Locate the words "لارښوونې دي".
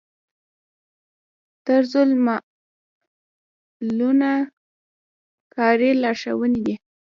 6.01-6.75